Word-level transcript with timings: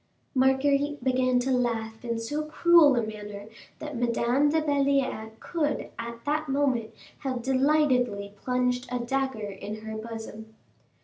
Marguerite 0.33 1.03
began 1.03 1.37
to 1.41 1.51
laugh 1.51 2.03
in 2.03 2.17
so 2.17 2.43
cruel 2.43 2.95
a 2.95 3.03
manner 3.05 3.45
that 3.77 3.95
Madame 3.95 4.49
de 4.49 4.59
Belliere 4.59 5.29
could 5.39 5.91
at 5.99 6.25
that 6.25 6.49
moment 6.49 6.89
have 7.19 7.43
delightedly 7.43 8.33
plunged 8.35 8.87
a 8.91 8.97
dagger 8.97 9.49
in 9.51 9.85
her 9.85 9.95
bosom. 9.95 10.55